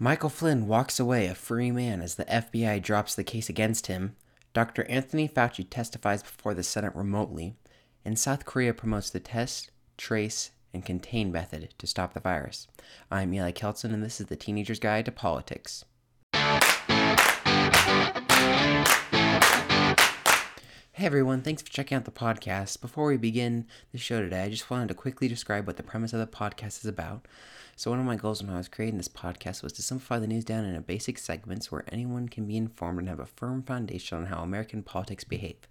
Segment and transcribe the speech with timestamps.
[0.00, 4.14] Michael Flynn walks away a free man as the FBI drops the case against him.
[4.52, 4.84] Dr.
[4.84, 7.56] Anthony Fauci testifies before the Senate remotely.
[8.04, 12.68] And South Korea promotes the test, trace, and contain method to stop the virus.
[13.10, 15.84] I'm Eli Kelson, and this is the Teenager's Guide to Politics.
[20.98, 22.80] Hey everyone, thanks for checking out the podcast.
[22.80, 26.12] Before we begin the show today, I just wanted to quickly describe what the premise
[26.12, 27.28] of the podcast is about.
[27.76, 30.26] So, one of my goals when I was creating this podcast was to simplify the
[30.26, 34.18] news down into basic segments where anyone can be informed and have a firm foundation
[34.18, 35.68] on how American politics behave.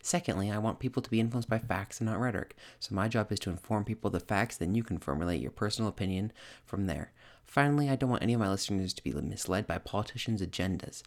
[0.00, 2.56] Secondly, I want people to be influenced by facts and not rhetoric.
[2.78, 5.90] So, my job is to inform people the facts, then you can formulate your personal
[5.90, 6.32] opinion
[6.64, 7.12] from there.
[7.50, 11.02] Finally, I don't want any of my listeners to be misled by politicians' agendas.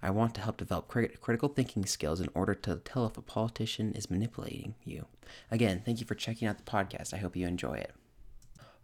[0.00, 3.20] I want to help develop crit- critical thinking skills in order to tell if a
[3.20, 5.06] politician is manipulating you.
[5.50, 7.12] Again, thank you for checking out the podcast.
[7.12, 7.90] I hope you enjoy it.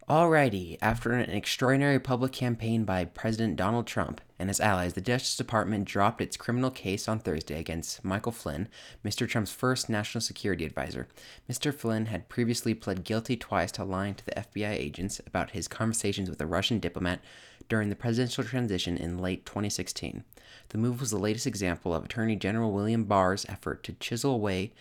[0.07, 5.35] Alrighty, after an extraordinary public campaign by President Donald Trump and his allies, the Justice
[5.35, 8.67] Department dropped its criminal case on Thursday against Michael Flynn,
[9.03, 9.27] Mr.
[9.27, 11.07] Trump's first national security advisor.
[11.49, 11.73] Mr.
[11.73, 16.29] Flynn had previously pled guilty twice to lying to the FBI agents about his conversations
[16.29, 17.19] with a Russian diplomat
[17.67, 20.23] during the presidential transition in late 2016.
[20.69, 24.71] The move was the latest example of Attorney General William Barr's effort to chisel away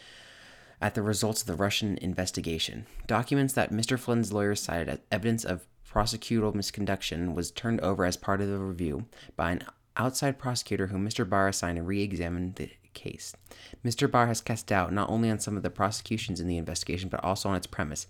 [0.84, 2.84] at the results of the Russian investigation.
[3.06, 3.98] Documents that Mr.
[3.98, 8.58] Flynn's lawyers cited as evidence of prosecutorial misconduct was turned over as part of the
[8.58, 9.64] review by an
[9.96, 11.26] outside prosecutor whom Mr.
[11.26, 13.34] Barr assigned to re examine the case.
[13.82, 14.10] Mr.
[14.10, 17.24] Barr has cast doubt not only on some of the prosecutions in the investigation, but
[17.24, 18.06] also on its premise,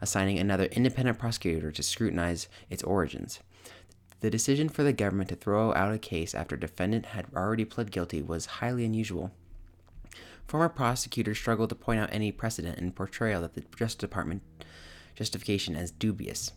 [0.00, 3.38] assigning another independent prosecutor to scrutinize its origins.
[4.18, 7.64] The decision for the government to throw out a case after a defendant had already
[7.64, 9.30] pled guilty was highly unusual.
[10.46, 14.42] Former prosecutors struggled to point out any precedent in portrayal of the Justice Department
[15.14, 16.52] justification as dubious.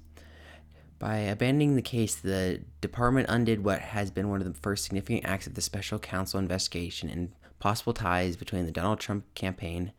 [0.99, 5.25] By abandoning the case, the department undid what has been one of the first significant
[5.25, 9.93] acts of the special counsel investigation and possible ties between the Donald Trump campaign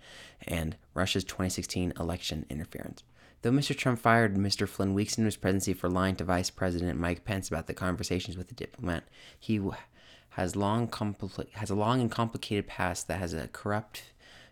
[0.46, 3.02] and Russia's 2016 election interference.
[3.42, 3.74] Though Mr.
[3.74, 4.68] Trump fired Mr.
[4.68, 8.36] Flynn weeks into his presidency for lying to Vice President Mike Pence about the conversations
[8.36, 9.04] with the diplomat,
[9.38, 9.58] he
[10.30, 14.04] has long compli- has a long and complicated past that has a corrupt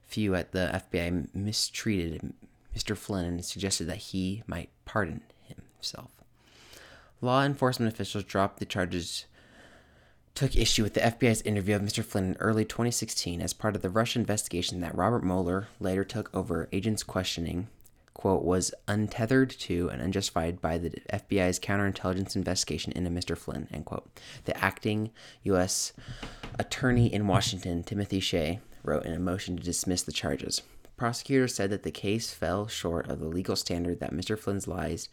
[0.07, 2.33] few at the FBI mistreated
[2.77, 2.97] Mr.
[2.97, 6.11] Flynn and suggested that he might pardon himself.
[7.21, 9.27] Law enforcement officials dropped the charges
[10.35, 12.05] took issue with the FBI's interview of Mr.
[12.05, 16.33] Flynn in early 2016 as part of the Russia investigation that Robert Mueller later took
[16.33, 17.67] over agents' questioning
[18.19, 23.39] quote, was untethered to and unjustified by the FBI's counterintelligence investigation into Mr.
[23.39, 24.11] Flynn, end quote.
[24.45, 25.11] The acting
[25.45, 25.93] U.S.
[26.59, 30.63] attorney in Washington, Timothy Shea, wrote in a motion to dismiss the charges.
[30.97, 34.37] Prosecutors said that the case fell short of the legal standard that Mr.
[34.37, 35.09] Flynn's lies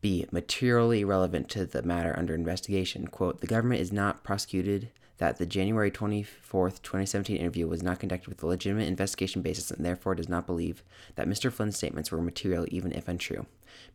[0.00, 3.06] be materially relevant to the matter under investigation.
[3.06, 8.30] Quote, the government is not prosecuted that the January 24, 2017 interview was not conducted
[8.30, 10.82] with a legitimate investigation basis and therefore does not believe
[11.14, 11.52] that Mr.
[11.52, 13.44] Flynn's statements were material even if untrue.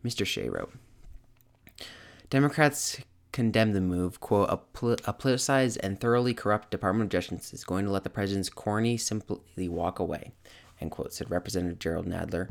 [0.04, 0.24] Mr.
[0.24, 0.72] Shea wrote.
[2.30, 3.00] Democrats
[3.32, 7.84] condemned the move, quote, a, a politicized and thoroughly corrupt Department of Justice is going
[7.84, 10.30] to let the president's corny simply walk away,
[10.80, 12.50] end quote, said Representative Jerrold Nadler,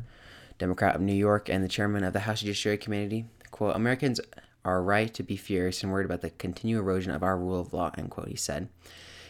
[0.58, 3.26] Democrat of New York and the chairman of the House Judiciary Committee.
[3.52, 4.20] Quote, Americans
[4.66, 7.74] are right to be furious and worried about the continued erosion of our rule of
[7.74, 8.68] law, end quote, he said.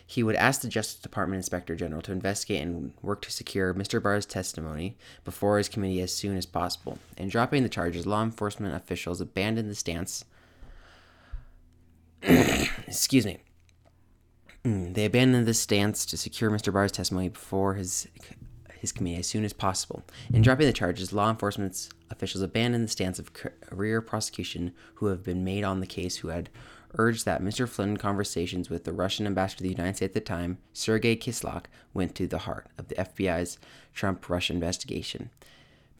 [0.07, 4.01] He would ask the Justice Department Inspector General to investigate and work to secure Mr.
[4.01, 6.99] Barr's testimony before his committee as soon as possible.
[7.17, 10.23] In dropping the charges, law enforcement officials abandoned the stance.
[12.21, 13.39] excuse me.
[14.63, 16.71] Mm, they abandoned the stance to secure Mr.
[16.71, 18.07] Barr's testimony before his
[18.85, 20.03] his committee as soon as possible.
[20.33, 25.23] In dropping the charges, law enforcement officials abandoned the stance of career prosecution who have
[25.23, 26.49] been made on the case who had
[26.97, 27.67] urged that Mr.
[27.67, 31.65] Flynn conversations with the Russian ambassador to the United States at the time, Sergei Kislyak,
[31.93, 33.57] went to the heart of the FBI's
[33.93, 35.29] Trump Russia investigation.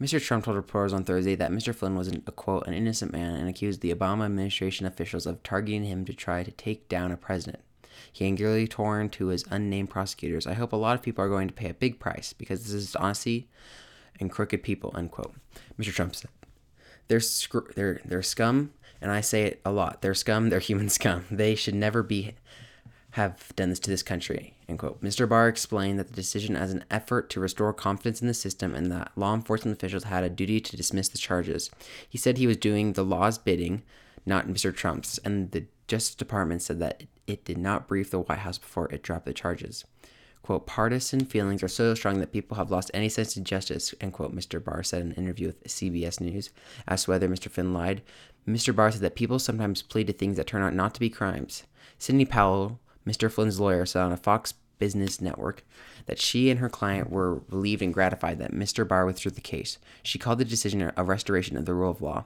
[0.00, 0.22] Mr.
[0.22, 1.74] Trump told reporters on Thursday that Mr.
[1.74, 5.42] Flynn was, an, a quote, an innocent man and accused the Obama administration officials of
[5.42, 7.60] targeting him to try to take down a president.
[8.16, 10.46] He angrily turned to his unnamed prosecutors.
[10.46, 12.72] I hope a lot of people are going to pay a big price because this
[12.72, 13.46] is honesty
[14.18, 15.34] and crooked people, unquote.
[15.78, 15.92] Mr.
[15.92, 16.30] Trump said.
[17.08, 17.20] They're,
[17.74, 18.72] they're, they're scum,
[19.02, 20.00] and I say it a lot.
[20.00, 21.26] They're scum, they're human scum.
[21.30, 22.36] They should never be
[23.10, 24.54] have done this to this country.
[24.66, 25.02] End quote.
[25.02, 25.28] Mr.
[25.28, 28.90] Barr explained that the decision as an effort to restore confidence in the system and
[28.90, 31.70] that law enforcement officials had a duty to dismiss the charges.
[32.08, 33.82] He said he was doing the law's bidding,
[34.24, 34.74] not Mr.
[34.74, 38.88] Trump's, and the Justice Department said that it did not brief the White House before
[38.92, 39.84] it dropped the charges.
[40.42, 44.12] Quote, partisan feelings are so strong that people have lost any sense of justice, end
[44.12, 44.62] quote, Mr.
[44.62, 46.50] Barr said in an interview with CBS News.
[46.86, 47.50] Asked whether Mr.
[47.50, 48.02] Flynn lied,
[48.46, 48.74] Mr.
[48.74, 51.64] Barr said that people sometimes plead to things that turn out not to be crimes.
[51.98, 53.28] Sidney Powell, Mr.
[53.28, 55.64] Flynn's lawyer, said on a Fox Business Network
[56.06, 58.86] that she and her client were relieved and gratified that Mr.
[58.86, 59.78] Barr withdrew the case.
[60.02, 62.24] She called the decision a restoration of the rule of law.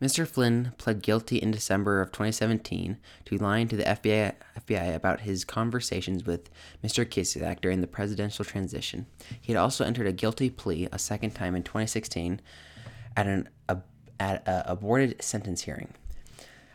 [0.00, 0.26] Mr.
[0.26, 4.34] Flynn pled guilty in December of 2017 to lying to the FBI,
[4.68, 6.50] FBI about his conversations with
[6.84, 7.06] Mr.
[7.06, 9.06] Kislyak during the presidential transition.
[9.40, 12.42] He had also entered a guilty plea a second time in 2016
[13.16, 13.78] at an a,
[14.20, 15.94] at a aborted sentence hearing.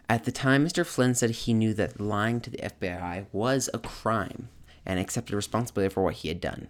[0.10, 0.84] At the time, Mr.
[0.84, 4.50] Flynn said he knew that lying to the FBI was a crime
[4.84, 6.70] and accepted responsibility for what he had done.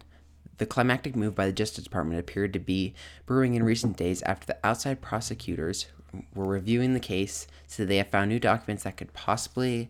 [0.58, 2.94] The climactic move by the Justice Department appeared to be
[3.26, 5.88] brewing in recent days after the outside prosecutors
[6.34, 9.90] were reviewing the case so they have found new documents that could possibly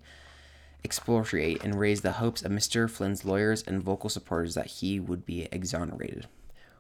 [0.83, 2.89] expropriate and raise the hopes of Mr.
[2.89, 6.27] Flynn's lawyers and vocal supporters that he would be exonerated.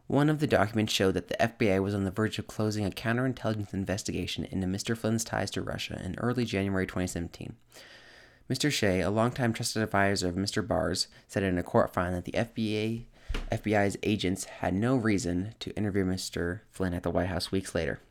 [0.07, 2.89] One of the documents showed that the FBI was on the verge of closing a
[2.89, 4.97] counterintelligence investigation into Mr.
[4.97, 7.55] Flynn's ties to Russia in early January 2017.
[8.49, 8.69] Mr.
[8.69, 10.67] Shea, a longtime trusted advisor of Mr.
[10.67, 13.05] Barr's, said in a court filing that the FBI,
[13.49, 16.61] FBI's agents had no reason to interview Mr.
[16.69, 18.01] Flynn at the White House weeks later.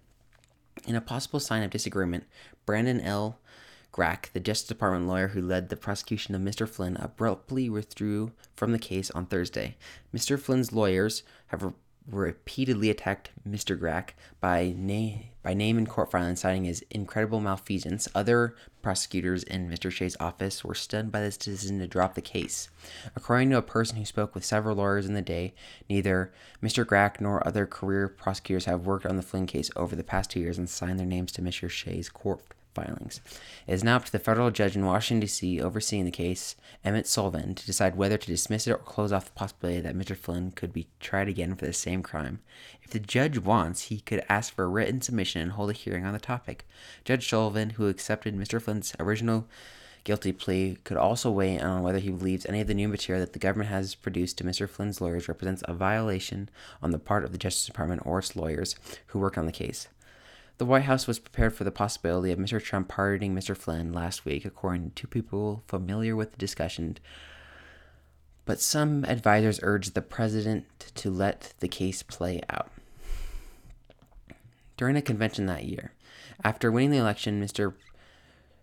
[0.86, 2.24] In a possible sign of disagreement,
[2.66, 3.38] Brandon L.
[3.92, 6.68] Grack, the Justice Department lawyer who led the prosecution of Mr.
[6.68, 9.76] Flynn, abruptly withdrew from the case on Thursday.
[10.14, 10.38] Mr.
[10.38, 11.72] Flynn's lawyers have
[12.08, 13.78] repeatedly attacked Mr.
[13.78, 14.10] Grack
[14.40, 14.74] by,
[15.42, 18.08] by name in court filing, citing his incredible malfeasance.
[18.14, 19.90] Other prosecutors in Mr.
[19.90, 22.68] Shea's office were stunned by this decision to drop the case.
[23.14, 25.54] According to a person who spoke with several lawyers in the day,
[25.88, 26.32] neither
[26.62, 26.84] Mr.
[26.84, 30.40] Grack nor other career prosecutors have worked on the Flynn case over the past two
[30.40, 31.68] years and signed their names to Mr.
[31.68, 32.42] Shea's court
[32.74, 33.20] filings.
[33.66, 37.06] It is now up to the federal judge in Washington, D.C., overseeing the case, Emmett
[37.06, 40.16] Sullivan, to decide whether to dismiss it or close off the possibility that Mr.
[40.16, 42.40] Flynn could be tried again for the same crime.
[42.82, 46.04] If the judge wants, he could ask for a written submission and hold a hearing
[46.04, 46.66] on the topic.
[47.04, 48.60] Judge Sullivan, who accepted Mr.
[48.60, 49.46] Flynn's original
[50.02, 53.24] guilty plea, could also weigh in on whether he believes any of the new material
[53.24, 54.68] that the government has produced to Mr.
[54.68, 56.48] Flynn's lawyers represents a violation
[56.82, 58.76] on the part of the Justice Department or its lawyers
[59.08, 59.88] who worked on the case.
[60.60, 62.62] The White House was prepared for the possibility of Mr.
[62.62, 63.56] Trump pardoning Mr.
[63.56, 66.98] Flynn last week, according to people familiar with the discussion.
[68.44, 70.66] But some advisors urged the president
[70.96, 72.70] to let the case play out.
[74.76, 75.94] During a convention that year,
[76.44, 77.72] after winning the election, Mr.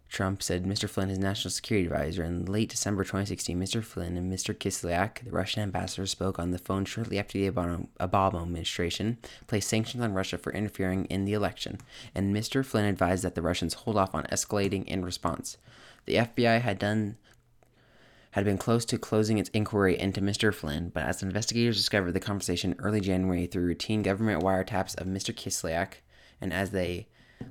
[0.09, 0.89] Trump said Mr.
[0.89, 3.83] Flynn, his national security advisor, in late December 2016, Mr.
[3.83, 4.55] Flynn and Mr.
[4.55, 9.17] Kislyak, the Russian ambassador, spoke on the phone shortly after the Obama administration
[9.47, 11.79] placed sanctions on Russia for interfering in the election,
[12.15, 12.65] and Mr.
[12.65, 15.57] Flynn advised that the Russians hold off on escalating in response.
[16.05, 17.17] The FBI had done
[18.31, 20.53] had been close to closing its inquiry into Mr.
[20.53, 25.33] Flynn, but as investigators discovered the conversation early January through routine government wiretaps of Mr.
[25.33, 25.95] Kislyak,
[26.39, 27.07] and as they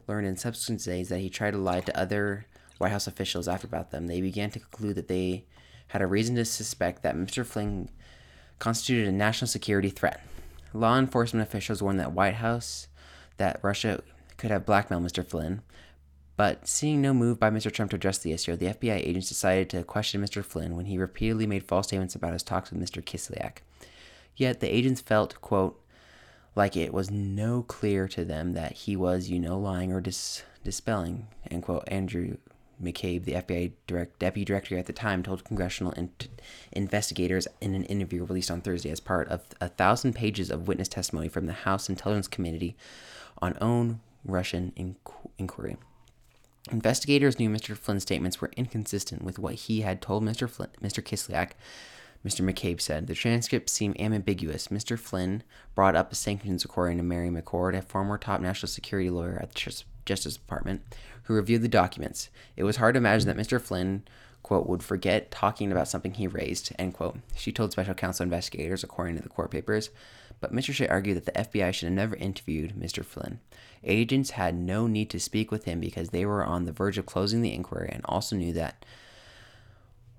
[0.06, 2.46] learned in subsequent days that he tried to lie to other
[2.78, 5.44] White House officials after about them, they began to conclude that they
[5.88, 7.44] had a reason to suspect that Mr.
[7.44, 7.88] Flynn
[8.58, 10.20] constituted a national security threat.
[10.72, 12.88] Law enforcement officials warned that White House
[13.36, 14.02] that Russia
[14.36, 15.24] could have blackmailed Mr.
[15.24, 15.62] Flynn,
[16.36, 17.72] but seeing no move by Mr.
[17.72, 20.44] Trump to address the issue, the FBI agents decided to question Mr.
[20.44, 23.02] Flynn when he repeatedly made false statements about his talks with Mr.
[23.02, 23.58] Kislyak.
[24.36, 25.80] Yet the agents felt, quote,
[26.56, 30.42] like it was no clear to them that he was, you know, lying or dis-
[30.64, 31.84] dispelling, end quote.
[31.86, 32.38] Andrew
[32.82, 36.10] McCabe, the FBI direct, deputy director at the time, told congressional in-
[36.72, 40.88] investigators in an interview released on Thursday as part of a thousand pages of witness
[40.88, 42.76] testimony from the House Intelligence Committee
[43.40, 45.76] on own Russian inqu- inquiry.
[46.70, 47.76] Investigators knew Mr.
[47.76, 50.48] Flynn's statements were inconsistent with what he had told Mr.
[50.48, 51.02] Flynn, Mr.
[51.02, 51.52] Kislyak
[52.24, 52.44] Mr.
[52.44, 53.06] McCabe said.
[53.06, 54.68] The transcripts seem ambiguous.
[54.68, 54.98] Mr.
[54.98, 55.42] Flynn
[55.74, 59.54] brought up the sanctions according to Mary McCord, a former top national security lawyer at
[59.54, 60.82] the Justice Department,
[61.24, 62.30] who reviewed the documents.
[62.56, 63.60] It was hard to imagine that Mr.
[63.60, 64.04] Flynn,
[64.42, 67.18] quote, would forget talking about something he raised, end quote.
[67.34, 69.90] She told special counsel investigators, according to the court papers.
[70.40, 70.72] But Mr.
[70.74, 73.04] Shea argued that the FBI should have never interviewed Mr.
[73.04, 73.40] Flynn.
[73.82, 77.06] Agents had no need to speak with him because they were on the verge of
[77.06, 78.84] closing the inquiry and also knew that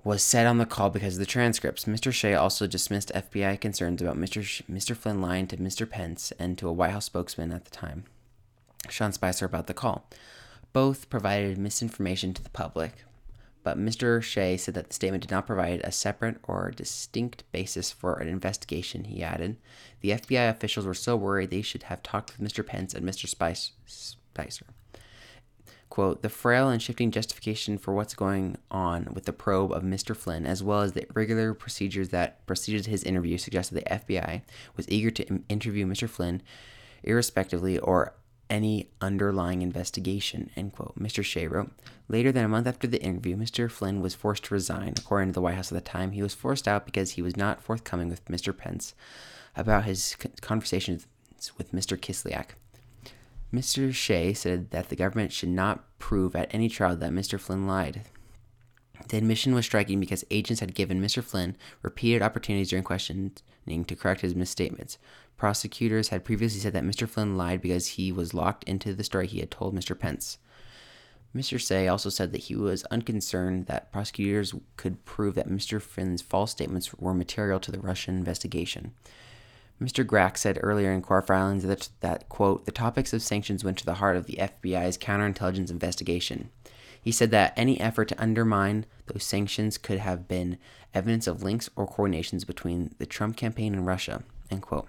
[0.07, 1.83] was said on the call because of the transcripts.
[1.83, 2.13] Mr.
[2.13, 4.41] Shea also dismissed FBI concerns about Mr.
[4.41, 4.95] Sh- Mr.
[4.95, 5.87] Flynn lying to Mr.
[5.87, 8.05] Pence and to a White House spokesman at the time,
[8.89, 10.09] Sean Spicer, about the call.
[10.71, 13.03] Both provided misinformation to the public,
[13.63, 14.23] but Mr.
[14.23, 18.29] Shea said that the statement did not provide a separate or distinct basis for an
[18.29, 19.57] investigation, he added.
[19.99, 22.65] The FBI officials were so worried they should have talked with Mr.
[22.65, 23.27] Pence and Mr.
[23.27, 24.65] Spicer
[25.89, 30.15] quote, the frail and shifting justification for what's going on with the probe of Mr.
[30.15, 34.41] Flynn, as well as the regular procedures that preceded his interview, suggested the FBI
[34.75, 36.09] was eager to interview Mr.
[36.09, 36.41] Flynn
[37.03, 38.13] irrespectively or
[38.49, 40.97] any underlying investigation, end quote.
[40.97, 41.23] Mr.
[41.23, 41.71] Shea wrote.
[42.07, 43.69] Later than a month after the interview, Mr.
[43.69, 44.93] Flynn was forced to resign.
[44.97, 47.35] According to the White House at the time, he was forced out because he was
[47.35, 48.55] not forthcoming with Mr.
[48.55, 48.93] Pence
[49.55, 51.07] about his conversations
[51.57, 51.97] with Mr.
[51.97, 52.51] Kislyak.
[53.53, 53.93] Mr.
[53.93, 57.39] Shea said that the government should not prove at any trial that Mr.
[57.39, 58.01] Flynn lied.
[59.07, 61.23] The admission was striking because agents had given Mr.
[61.23, 63.31] Flynn repeated opportunities during questioning
[63.65, 64.97] to correct his misstatements.
[65.37, 67.07] Prosecutors had previously said that Mr.
[67.07, 69.97] Flynn lied because he was locked into the story he had told Mr.
[69.97, 70.39] Pence.
[71.35, 71.59] Mr.
[71.59, 75.81] Shea also said that he was unconcerned that prosecutors could prove that Mr.
[75.81, 78.93] Flynn's false statements were material to the Russian investigation.
[79.81, 80.03] Mr.
[80.03, 83.85] Grack said earlier in court filings that, that, quote, the topics of sanctions went to
[83.85, 86.49] the heart of the FBI's counterintelligence investigation.
[86.99, 90.57] He said that any effort to undermine those sanctions could have been
[90.93, 94.87] evidence of links or coordinations between the Trump campaign and Russia, end quote.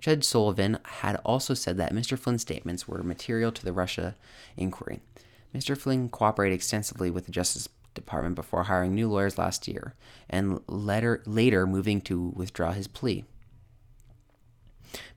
[0.00, 2.18] Judge Sullivan had also said that Mr.
[2.18, 4.16] Flynn's statements were material to the Russia
[4.56, 5.00] inquiry.
[5.54, 5.78] Mr.
[5.78, 9.94] Flynn cooperated extensively with the Justice Department before hiring new lawyers last year,
[10.28, 13.24] and later, later moving to withdraw his plea.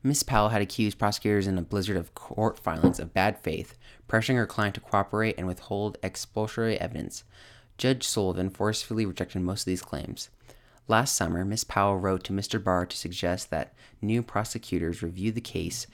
[0.03, 4.35] Miss Powell had accused prosecutors in a blizzard of court filings of bad faith, pressuring
[4.35, 7.23] her client to cooperate and withhold exculpatory evidence.
[7.77, 10.29] Judge Sullivan forcefully rejected most of these claims.
[10.87, 12.63] Last summer, Miss Powell wrote to Mr.
[12.63, 15.85] Barr to suggest that new prosecutors review the case,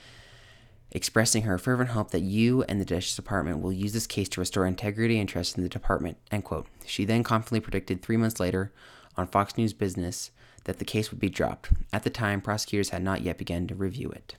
[0.92, 4.40] expressing her fervent hope that you and the Justice Department will use this case to
[4.40, 6.18] restore integrity and trust in the department.
[6.32, 6.68] End quote.
[6.86, 8.72] She then confidently predicted three months later
[9.18, 10.30] on Fox News Business
[10.66, 11.70] that the case would be dropped.
[11.92, 14.36] At the time, prosecutors had not yet begun to review it.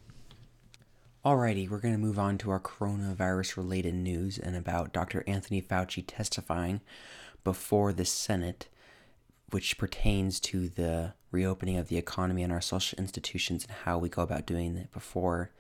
[1.24, 5.24] Alrighty, we're going to move on to our coronavirus related news and about Dr.
[5.26, 6.82] Anthony Fauci testifying
[7.44, 8.68] before the Senate,
[9.50, 14.08] which pertains to the reopening of the economy and our social institutions and how we
[14.08, 15.50] go about doing it before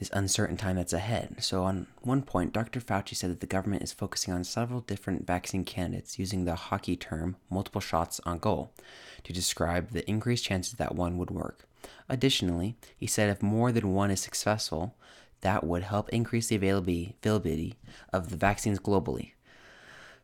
[0.00, 1.36] this uncertain time that's ahead.
[1.40, 2.80] So, on one point, Dr.
[2.80, 6.96] Fauci said that the government is focusing on several different vaccine candidates using the hockey
[6.96, 8.72] term multiple shots on goal
[9.24, 11.68] to describe the increased chances that one would work.
[12.08, 14.96] Additionally, he said if more than one is successful,
[15.42, 17.76] that would help increase the availability
[18.12, 19.32] of the vaccines globally.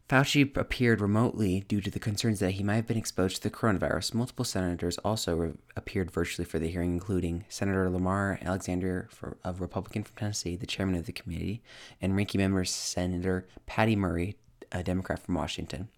[0.09, 3.51] Fauci appeared remotely due to the concerns that he might have been exposed to the
[3.51, 4.15] coronavirus.
[4.15, 9.61] Multiple senators also re- appeared virtually for the hearing, including Senator Lamar Alexander for, of
[9.61, 11.61] Republican from Tennessee, the chairman of the committee,
[12.01, 14.37] and ranking member Senator Patty Murray,
[14.71, 15.89] a Democrat from Washington.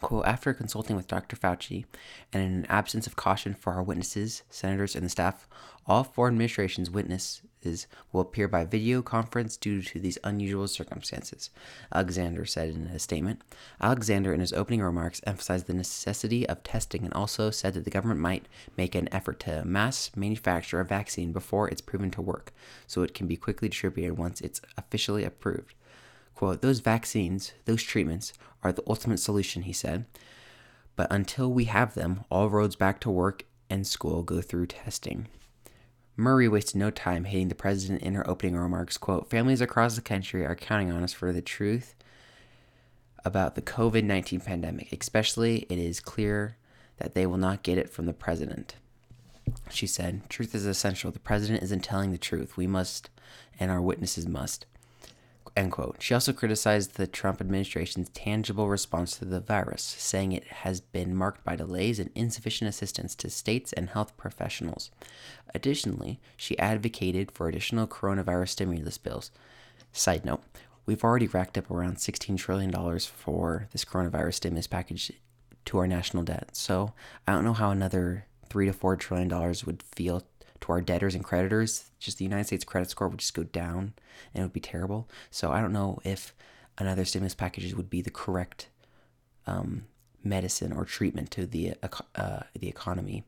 [0.00, 1.36] Quote, after consulting with Dr.
[1.36, 1.84] Fauci
[2.32, 5.48] and in an absence of caution for our witnesses, senators, and the staff,
[5.86, 6.90] all four administrations'
[7.66, 11.50] witnesses will appear by video conference due to these unusual circumstances,
[11.92, 13.42] Alexander said in a statement.
[13.80, 17.90] Alexander, in his opening remarks, emphasized the necessity of testing and also said that the
[17.90, 18.46] government might
[18.76, 22.52] make an effort to mass manufacture a vaccine before it's proven to work,
[22.86, 25.74] so it can be quickly distributed once it's officially approved.
[26.34, 28.32] Quote, those vaccines, those treatments,
[28.62, 30.04] are the ultimate solution, he said.
[30.94, 35.28] But until we have them, all roads back to work and school go through testing.
[36.16, 38.96] Murray wasted no time hitting the president in her opening remarks.
[38.96, 41.94] Quote, families across the country are counting on us for the truth
[43.24, 44.92] about the COVID 19 pandemic.
[44.92, 46.56] Especially, it is clear
[46.98, 48.76] that they will not get it from the president.
[49.70, 51.10] She said, Truth is essential.
[51.10, 52.56] The president isn't telling the truth.
[52.56, 53.10] We must,
[53.60, 54.64] and our witnesses must.
[55.56, 55.96] End quote.
[56.00, 61.16] She also criticized the Trump administration's tangible response to the virus, saying it has been
[61.16, 64.90] marked by delays and insufficient assistance to states and health professionals.
[65.54, 69.30] Additionally, she advocated for additional coronavirus stimulus bills.
[69.92, 70.42] Side note,
[70.84, 75.10] we've already racked up around $16 trillion for this coronavirus stimulus package
[75.64, 76.50] to our national debt.
[76.54, 76.92] So
[77.26, 80.22] I don't know how another three to four trillion dollars would feel
[80.66, 83.94] to our debtors and creditors, just the United States credit score would just go down
[84.34, 85.08] and it would be terrible.
[85.30, 86.34] So I don't know if
[86.78, 88.68] another stimulus package would be the correct
[89.46, 89.86] um,
[90.24, 91.74] medicine or treatment to the
[92.16, 93.24] uh, the economy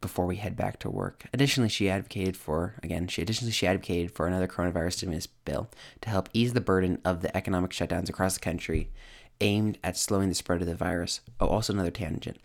[0.00, 1.24] before we head back to work.
[1.32, 5.68] Additionally, she advocated for again, she additionally she advocated for another coronavirus stimulus bill
[6.02, 8.90] to help ease the burden of the economic shutdowns across the country
[9.40, 11.20] aimed at slowing the spread of the virus.
[11.40, 12.38] Oh, also another tangent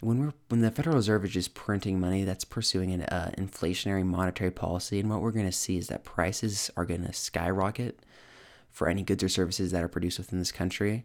[0.00, 4.04] when we're when the Federal Reserve is just printing money, that's pursuing an uh, inflationary
[4.04, 8.00] monetary policy, and what we're going to see is that prices are going to skyrocket
[8.70, 11.04] for any goods or services that are produced within this country.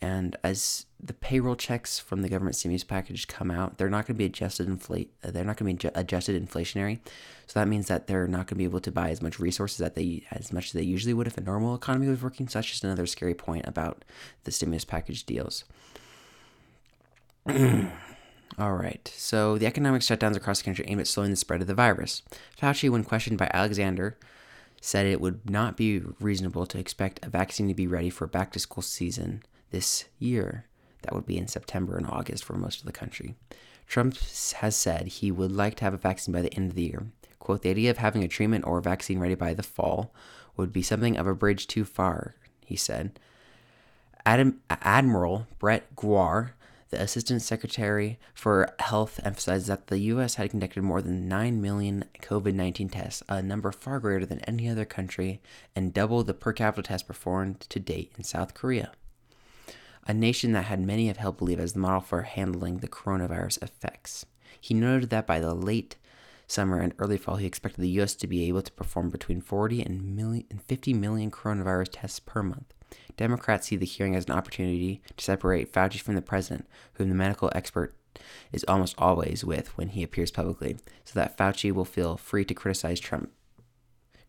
[0.00, 4.16] And as the payroll checks from the government stimulus package come out, they're not going
[4.16, 5.10] to be adjusted inflate.
[5.22, 6.98] They're not going to be adjusted inflationary.
[7.46, 9.78] So that means that they're not going to be able to buy as much resources
[9.78, 12.48] that they as much as they usually would if a normal economy was working.
[12.48, 14.04] So that's just another scary point about
[14.42, 15.64] the stimulus package deals.
[18.58, 19.12] All right.
[19.16, 22.22] So the economic shutdowns across the country aim at slowing the spread of the virus.
[22.60, 24.16] Fauci, when questioned by Alexander,
[24.80, 28.52] said it would not be reasonable to expect a vaccine to be ready for back
[28.52, 30.66] to school season this year.
[31.02, 33.34] That would be in September and August for most of the country.
[33.86, 34.16] Trump
[34.56, 37.06] has said he would like to have a vaccine by the end of the year.
[37.38, 40.14] Quote, the idea of having a treatment or a vaccine ready by the fall
[40.56, 43.18] would be something of a bridge too far, he said.
[44.24, 46.52] Adam, Admiral Brett Giroir,
[46.94, 50.36] the Assistant Secretary for Health, emphasized that the U.S.
[50.36, 54.68] had conducted more than 9 million COVID 19 tests, a number far greater than any
[54.68, 55.40] other country,
[55.74, 58.92] and double the per capita tests performed to date in South Korea
[60.06, 63.62] a nation that had many have held believe as the model for handling the coronavirus
[63.62, 64.26] effects.
[64.60, 65.96] He noted that by the late
[66.46, 68.14] summer and early fall, he expected the U.S.
[68.16, 72.73] to be able to perform between 40 and, and 50 million coronavirus tests per month.
[73.16, 77.14] Democrats see the hearing as an opportunity to separate Fauci from the president, whom the
[77.14, 77.94] medical expert
[78.52, 82.54] is almost always with when he appears publicly, so that Fauci will feel free to
[82.54, 83.30] criticize Trump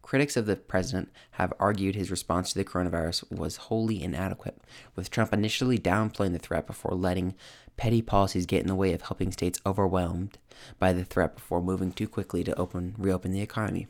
[0.05, 4.61] Critics of the president have argued his response to the coronavirus was wholly inadequate,
[4.95, 7.33] with Trump initially downplaying the threat before letting
[7.75, 10.37] petty policies get in the way of helping states overwhelmed
[10.77, 13.87] by the threat before moving too quickly to open reopen the economy.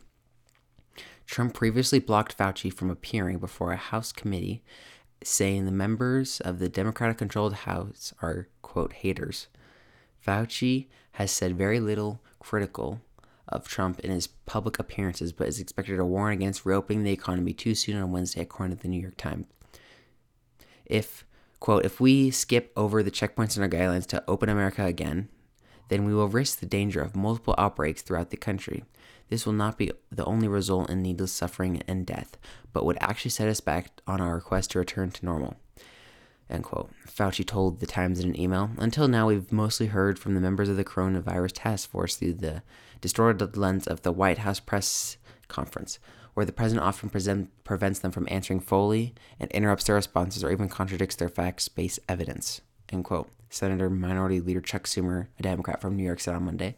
[1.25, 4.63] Trump previously blocked Fauci from appearing before a House committee,
[5.24, 9.48] saying the members of the Democratic controlled House are, quote, haters.
[10.25, 13.01] Fauci has said very little critical
[13.48, 17.53] of Trump in his public appearances, but is expected to warn against reopening the economy
[17.53, 19.46] too soon on Wednesday, according to the New York Times.
[20.86, 21.25] If,
[21.60, 25.29] quote, if we skip over the checkpoints in our guidelines to open America again,
[25.89, 28.84] then we will risk the danger of multiple outbreaks throughout the country.
[29.29, 32.38] This will not be the only result in needless suffering and death,
[32.74, 35.58] but would actually set us back on our quest to return to normal.
[36.50, 36.91] End quote.
[37.08, 38.70] Fauci told the Times in an email.
[38.77, 42.62] Until now, we've mostly heard from the members of the coronavirus task force through the
[43.01, 45.17] distorted lens of the White House press
[45.48, 45.98] conference,
[46.36, 50.51] where the president often present, prevents them from answering fully and interrupts their responses or
[50.51, 52.62] even contradicts their facts based evidence.
[52.89, 53.29] End quote.
[53.50, 56.75] Senator Minority Leader Chuck Schumer, a Democrat from New York, said on Monday.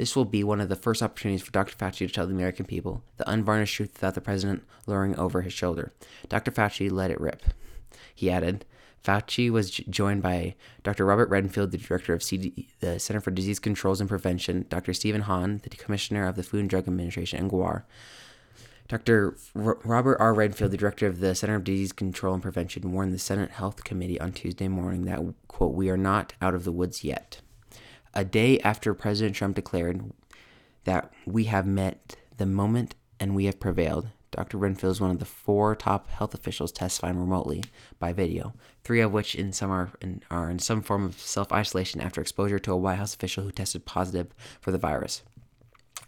[0.00, 1.76] This will be one of the first opportunities for Dr.
[1.76, 5.52] Fauci to tell the American people the unvarnished truth without the president luring over his
[5.52, 5.92] shoulder.
[6.30, 6.50] Dr.
[6.50, 7.42] Fauci let it rip.
[8.14, 8.64] He added,
[9.04, 11.04] Fauci was joined by Dr.
[11.04, 14.94] Robert Redfield, the director of CD, the Center for Disease Controls and Prevention, Dr.
[14.94, 17.82] Stephen Hahn, the commissioner of the Food and Drug Administration, and Giroir.
[18.88, 19.36] Dr.
[19.54, 20.32] R- Robert R.
[20.32, 23.84] Redfield, the director of the Center of Disease Control and Prevention, warned the Senate Health
[23.84, 27.42] Committee on Tuesday morning that, quote, we are not out of the woods yet.
[28.12, 30.12] A day after President Trump declared
[30.84, 34.58] that we have met the moment and we have prevailed, Dr.
[34.58, 37.62] Redfield is one of the four top health officials testifying remotely
[37.98, 41.52] by video, three of which in some are in, are in some form of self
[41.52, 44.28] isolation after exposure to a White House official who tested positive
[44.60, 45.22] for the virus,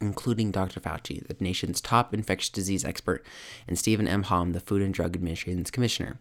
[0.01, 0.81] including Dr.
[0.81, 3.25] Fauci, the nation's top infectious disease expert,
[3.67, 4.25] and Stephen M.
[4.25, 6.19] Hahn, the Food and Drug Administration's commissioner.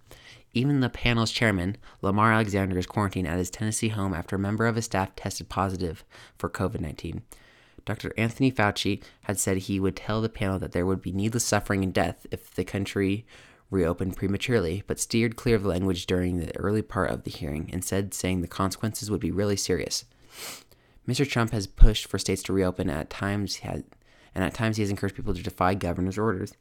[0.54, 4.68] Even the panel's chairman, Lamar Alexander, is quarantined at his Tennessee home after a member
[4.68, 6.04] of his staff tested positive
[6.38, 7.22] for COVID 19.
[7.86, 8.14] Dr.
[8.18, 11.84] Anthony Fauci had said he would tell the panel that there would be needless suffering
[11.84, 13.26] and death if the country
[13.72, 18.14] reopened prematurely, but steered clear of language during the early part of the hearing, instead
[18.14, 20.06] saying the consequences would be really serious.
[21.08, 21.28] Mr.
[21.28, 25.16] Trump has pushed for states to reopen at times and at times he has encouraged
[25.16, 26.54] people to defy governor's orders.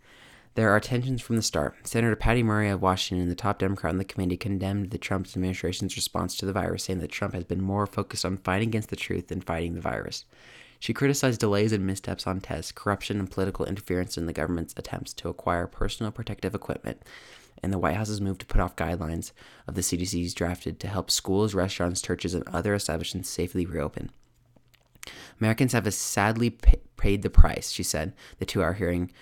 [0.57, 1.77] There are tensions from the start.
[1.85, 5.95] Senator Patty Murray of Washington, the top Democrat on the committee, condemned the Trump administration's
[5.95, 8.97] response to the virus, saying that Trump has been more focused on fighting against the
[8.97, 10.25] truth than fighting the virus.
[10.81, 15.13] She criticized delays and missteps on tests, corruption, and political interference in the government's attempts
[15.15, 17.01] to acquire personal protective equipment,
[17.63, 19.31] and the White House's move to put off guidelines
[19.69, 24.11] of the CDC's drafted to help schools, restaurants, churches, and other establishments safely reopen.
[25.41, 26.59] Americans have sadly
[26.97, 29.13] paid the price, she said, the two hour hearing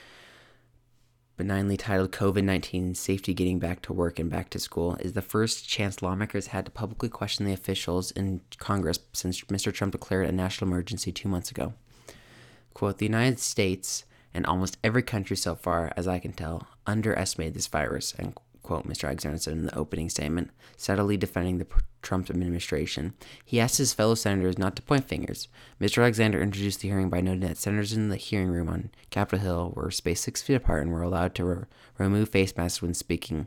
[1.39, 5.23] benignly titled COVID 19 Safety Getting Back to Work and Back to School, is the
[5.23, 9.73] first chance lawmakers had to publicly question the officials in Congress since Mr.
[9.73, 11.73] Trump declared a national emergency two months ago.
[12.75, 17.55] Quote The United States and almost every country so far, as I can tell, underestimated
[17.55, 19.05] this virus, and quote Mr.
[19.05, 21.65] Alexander said in the opening statement, subtly defending the
[22.03, 23.15] Trump administration.
[23.45, 25.49] He asked his fellow senators not to point fingers.
[25.81, 26.03] Mr.
[26.03, 29.73] Alexander introduced the hearing by noting that senators in the hearing room on Capitol Hill
[29.75, 31.65] were spaced six feet apart and were allowed to re-
[31.99, 33.47] remove face masks when speaking.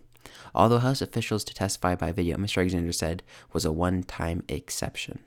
[0.54, 2.58] Although House officials to testify by video, Mr.
[2.58, 5.20] Alexander said was a one time exception.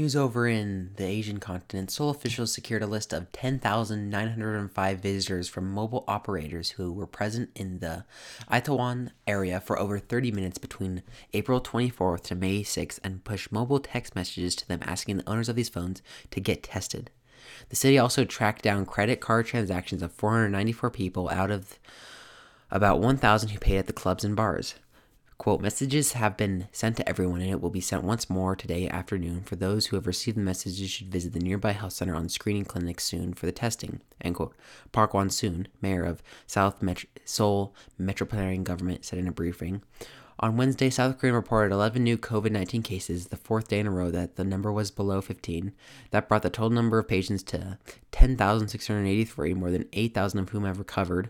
[0.00, 5.70] News over in the Asian continent, Seoul officials secured a list of 10,905 visitors from
[5.70, 8.06] mobile operators who were present in the
[8.50, 11.02] Itaewon area for over 30 minutes between
[11.34, 15.50] April 24th to May 6th and pushed mobile text messages to them asking the owners
[15.50, 17.10] of these phones to get tested.
[17.68, 21.78] The city also tracked down credit card transactions of 494 people out of
[22.70, 24.76] about 1,000 who paid at the clubs and bars.
[25.40, 28.86] Quote, messages have been sent to everyone and it will be sent once more today
[28.86, 29.40] afternoon.
[29.44, 32.66] For those who have received the messages should visit the nearby health center on screening
[32.66, 34.54] clinic soon for the testing, end quote.
[34.92, 39.80] Park Won-soon, mayor of South Met- Seoul Metropolitan Government, said in a briefing.
[40.42, 43.90] On Wednesday, South Korea reported 11 new COVID 19 cases, the fourth day in a
[43.90, 45.70] row that the number was below 15.
[46.12, 47.76] That brought the total number of patients to
[48.10, 51.28] 10,683, more than 8,000 of whom have recovered,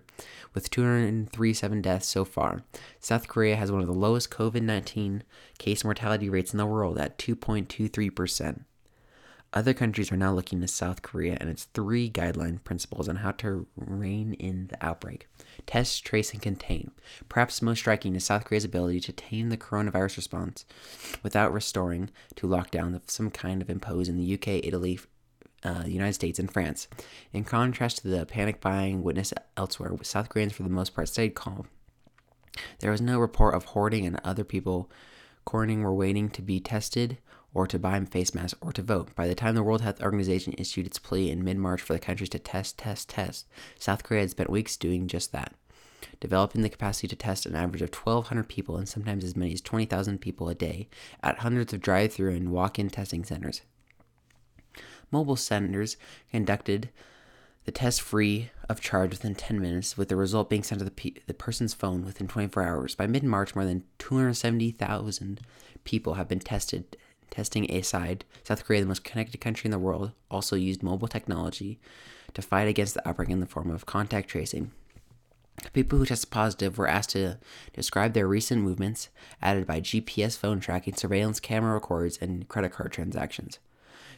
[0.55, 2.62] with 237 deaths so far.
[3.01, 5.25] South Korea has one of the lowest COVID 19
[5.59, 8.61] case mortality rates in the world at 2.23%.
[9.52, 13.32] Other countries are now looking to South Korea and its three guideline principles on how
[13.32, 15.26] to rein in the outbreak
[15.66, 16.92] test, trace, and contain.
[17.28, 20.64] Perhaps most striking is South Korea's ability to tame the coronavirus response
[21.22, 25.00] without restoring to lockdown of some kind of imposed in the UK, Italy,
[25.64, 26.86] uh, the United States, and France.
[27.32, 31.34] In contrast to the panic buying witnessed elsewhere, South Koreans, for the most part, stayed
[31.34, 31.68] calm.
[32.78, 34.90] There was no report of hoarding, and other people
[35.46, 37.18] quarantining were waiting to be tested
[37.52, 39.14] or to buy face masks, or to vote.
[39.14, 41.98] By the time the World Health Organization issued its plea in mid March for the
[41.98, 43.46] countries to test, test, test,
[43.78, 45.54] South Korea had spent weeks doing just that,
[46.20, 49.60] developing the capacity to test an average of 1,200 people and sometimes as many as
[49.60, 50.88] 20,000 people a day
[51.22, 53.62] at hundreds of drive through and walk in testing centers.
[55.10, 55.96] Mobile centers
[56.30, 56.90] conducted
[57.64, 60.90] the test free of charge within 10 minutes, with the result being sent to the,
[60.90, 62.94] pe- the person's phone within 24 hours.
[62.94, 65.40] By mid March, more than 270,000
[65.84, 66.96] people have been tested
[67.30, 71.78] Testing aside, South Korea, the most connected country in the world, also used mobile technology
[72.34, 74.72] to fight against the outbreak in the form of contact tracing.
[75.72, 77.38] People who tested positive were asked to
[77.74, 79.08] describe their recent movements,
[79.42, 83.58] added by GPS phone tracking, surveillance camera records, and credit card transactions.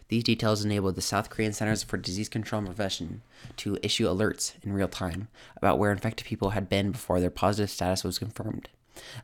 [0.09, 3.23] These details enabled the South Korean Centers for Disease Control and Prevention
[3.57, 7.71] to issue alerts in real time about where infected people had been before their positive
[7.71, 8.69] status was confirmed.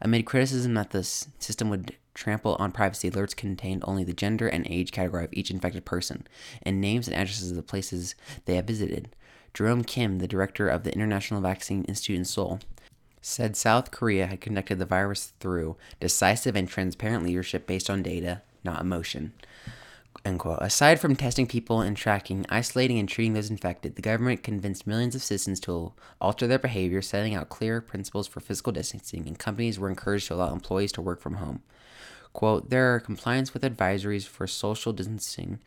[0.01, 4.67] Amid criticism that the system would trample on privacy, alerts contained only the gender and
[4.69, 6.27] age category of each infected person,
[6.63, 9.09] and names and addresses of the places they have visited.
[9.55, 12.61] Jerome Kim, the director of the International Vaccine Institute in Seoul,
[13.23, 18.43] said South Korea had conducted the virus through decisive and transparent leadership based on data,
[18.65, 19.33] not emotion.
[20.25, 25.15] Aside from testing people and tracking, isolating, and treating those infected, the government convinced millions
[25.15, 29.79] of citizens to alter their behavior, setting out clear principles for physical distancing, and companies
[29.79, 31.63] were encouraged to allow employees to work from home.
[32.39, 35.59] Quote, there are compliance with advisories for social distancing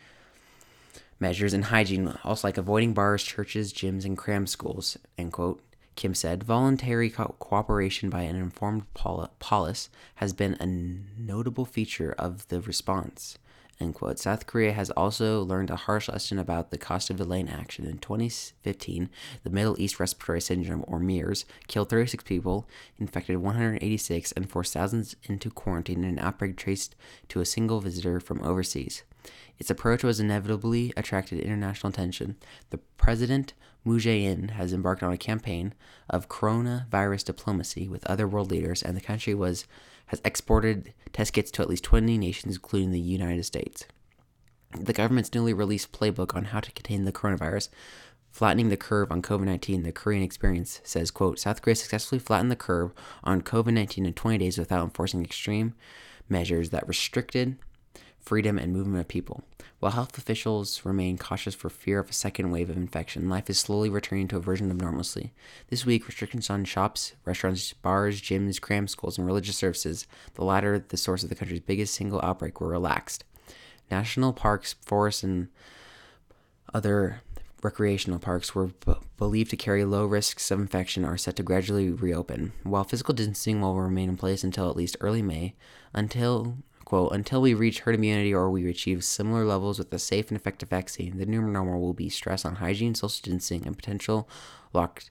[1.19, 5.61] measures and hygiene, also like avoiding bars, churches, gyms, and cram schools, end quote.
[5.97, 12.47] Kim said, voluntary co- cooperation by an informed polis has been a notable feature of
[12.47, 13.37] the response.
[13.81, 14.19] End quote.
[14.19, 17.85] South Korea has also learned a harsh lesson about the cost of delaying action.
[17.85, 19.09] In 2015,
[19.43, 22.67] the Middle East Respiratory Syndrome, or MERS, killed 36 people,
[22.99, 26.95] infected 186, and forced thousands into quarantine in an outbreak traced
[27.29, 29.01] to a single visitor from overseas.
[29.59, 32.35] Its approach was inevitably attracted international attention.
[32.71, 33.53] The president,
[33.83, 35.73] Moon Jae-in, has embarked on a campaign
[36.09, 39.65] of coronavirus diplomacy with other world leaders, and the country was
[40.07, 43.85] has exported test kits to at least 20 nations, including the United States.
[44.77, 47.69] The government's newly released playbook on how to contain the coronavirus,
[48.31, 52.55] flattening the curve on COVID-19, the Korean experience says, quote, South Korea successfully flattened the
[52.55, 55.75] curve on COVID-19 in 20 days without enforcing extreme
[56.29, 57.57] measures that restricted
[58.21, 59.43] freedom and movement of people.
[59.79, 63.57] While health officials remain cautious for fear of a second wave of infection, life is
[63.57, 65.33] slowly returning to a version of normalcy.
[65.69, 70.05] This week, restrictions on shops, restaurants, bars, gyms, cram schools, and religious services,
[70.35, 73.23] the latter the source of the country's biggest single outbreak, were relaxed.
[73.89, 75.47] National parks, forests, and
[76.73, 77.21] other
[77.63, 81.89] recreational parks were b- believed to carry low risks of infection are set to gradually
[81.89, 85.55] reopen, while physical distancing will remain in place until at least early May,
[85.93, 86.57] until
[86.91, 90.37] Quote, until we reach herd immunity or we achieve similar levels with a safe and
[90.37, 94.27] effective vaccine, the new normal will be stress on hygiene, social distancing, and potential
[94.73, 95.09] locked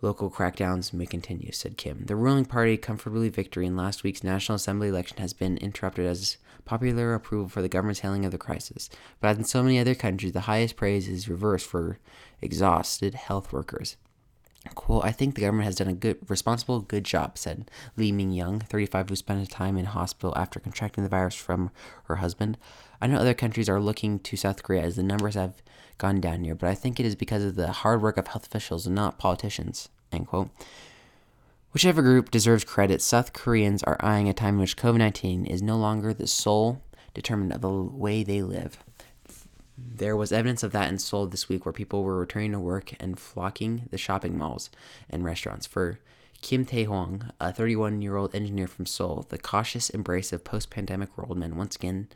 [0.00, 2.04] local crackdowns may continue, said Kim.
[2.04, 6.36] The ruling party comfortably victory in last week's National Assembly election has been interrupted as
[6.64, 8.88] popular approval for the government's handling of the crisis.
[9.20, 11.98] But as in so many other countries, the highest praise is reversed for
[12.40, 13.96] exhausted health workers.
[14.76, 18.30] Quote, I think the government has done a good, responsible, good job, said Lee Ming
[18.30, 21.72] Young, 35, who spent time in hospital after contracting the virus from
[22.04, 22.56] her husband.
[23.00, 25.62] I know other countries are looking to South Korea as the numbers have
[25.98, 28.46] gone down here, but I think it is because of the hard work of health
[28.46, 30.50] officials and not politicians, end quote.
[31.72, 35.62] Whichever group deserves credit, South Koreans are eyeing a time in which COVID 19 is
[35.62, 36.82] no longer the sole
[37.14, 38.78] determinant of the way they live.
[39.78, 42.92] There was evidence of that in Seoul this week where people were returning to work
[43.00, 44.70] and flocking the shopping malls
[45.08, 45.66] and restaurants.
[45.66, 45.98] For
[46.42, 50.70] Kim Tae Hwang, a 31 year old engineer from Seoul, the cautious embrace of post
[50.70, 52.08] pandemic world meant once again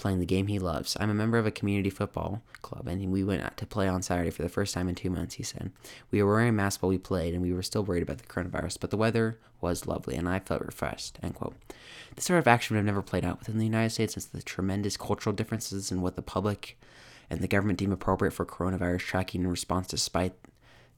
[0.00, 0.96] playing the game he loves.
[0.98, 4.00] I'm a member of a community football club, and we went out to play on
[4.00, 5.70] Saturday for the first time in two months, he said.
[6.10, 8.78] We were wearing masks while we played, and we were still worried about the coronavirus,
[8.80, 11.54] but the weather was lovely, and I felt refreshed, end quote.
[12.16, 14.42] This sort of action would have never played out within the United States since the
[14.42, 16.80] tremendous cultural differences in what the public
[17.28, 20.32] and the government deem appropriate for coronavirus tracking and response despite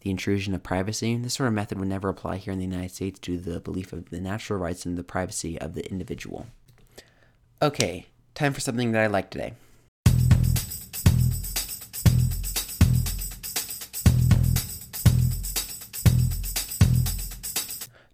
[0.02, 1.16] the intrusion of privacy.
[1.16, 3.60] This sort of method would never apply here in the United States due to the
[3.60, 6.46] belief of the natural rights and the privacy of the individual.
[7.60, 9.54] Okay, time for something that I like today.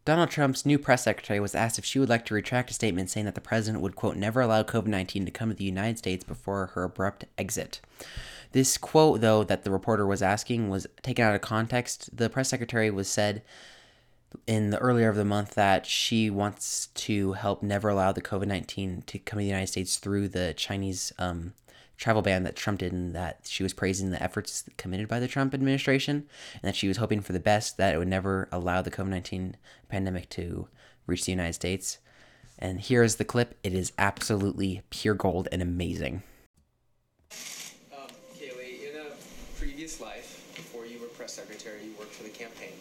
[0.09, 3.11] Donald Trump's new press secretary was asked if she would like to retract a statement
[3.11, 5.99] saying that the president would, quote, never allow COVID 19 to come to the United
[5.99, 7.83] States before her abrupt exit.
[8.53, 12.17] This quote, though, that the reporter was asking was taken out of context.
[12.17, 13.43] The press secretary was said
[14.47, 18.47] in the earlier of the month that she wants to help never allow the COVID
[18.47, 21.55] 19 to come to the United States through the Chinese um,
[21.99, 25.29] travel ban that Trump did, and that she was praising the efforts committed by the
[25.29, 28.81] Trump administration, and that she was hoping for the best, that it would never allow
[28.81, 29.57] the COVID 19
[29.89, 30.69] pandemic to
[31.07, 31.99] reach the United States.
[32.59, 33.57] And here is the clip.
[33.63, 36.23] It is absolutely pure gold and amazing.
[37.93, 42.31] Um, Kayleigh, in a previous life, before you were press secretary, you worked for the
[42.31, 42.73] campaign,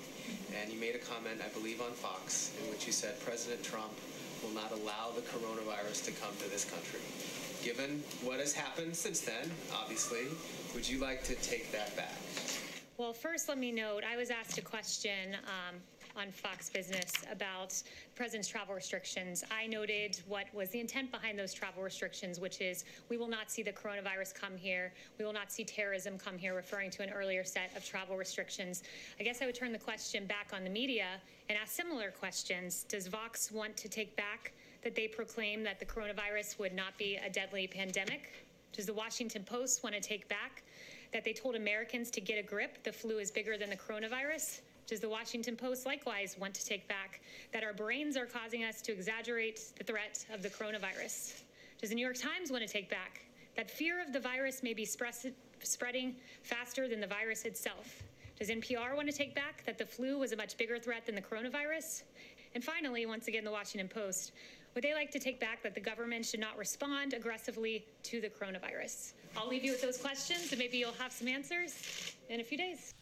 [0.60, 3.92] and you made a comment, I believe, on Fox, in which you said President Trump
[4.42, 7.02] will not allow the coronavirus to come to this country.
[7.62, 10.28] Given what has happened since then, obviously,
[10.74, 12.16] would you like to take that back?
[12.98, 15.76] Well, first, let me note I was asked a question um,
[16.18, 17.84] on Fox Business about the
[18.16, 19.44] president's travel restrictions.
[19.52, 23.52] I noted what was the intent behind those travel restrictions, which is we will not
[23.52, 24.94] see the coronavirus come here.
[25.20, 28.82] We will not see terrorism come here, referring to an earlier set of travel restrictions.
[29.20, 32.86] I guess I would turn the question back on the media and ask similar questions.
[32.90, 34.54] Does Vox want to take back
[34.84, 38.46] that they proclaim that the coronavirus would not be a deadly pandemic?
[38.74, 40.64] Does the Washington Post want to take back
[41.14, 42.84] that they told Americans to get a grip?
[42.84, 44.62] The flu is bigger than the coronavirus.
[44.88, 47.20] Does the Washington Post likewise want to take back
[47.52, 51.42] that our brains are causing us to exaggerate the threat of the coronavirus?
[51.82, 53.26] Does the New York Times want to take back
[53.58, 58.02] that fear of the virus may be spreading faster than the virus itself?
[58.40, 61.16] Does NPR want to take back that the flu was a much bigger threat than
[61.16, 62.04] the coronavirus?
[62.56, 64.32] And finally, once again, the Washington Post
[64.74, 68.30] would they like to take back that the government should not respond aggressively to the
[68.30, 69.14] coronavirus?
[69.36, 72.58] I'll leave you with those questions and maybe you'll have some answers in a few
[72.58, 72.94] days.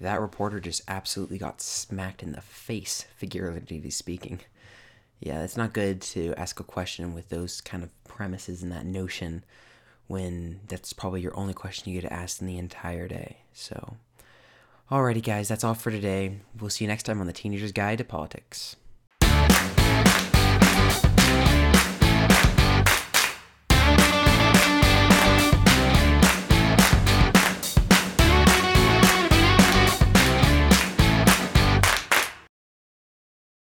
[0.00, 4.40] That reporter just absolutely got smacked in the face, figuratively speaking.
[5.20, 8.86] Yeah, it's not good to ask a question with those kind of premises and that
[8.86, 9.44] notion
[10.06, 13.38] when that's probably your only question you get asked in the entire day.
[13.52, 13.96] So,
[14.90, 16.38] alrighty, guys, that's all for today.
[16.58, 18.76] We'll see you next time on the Teenager's Guide to Politics.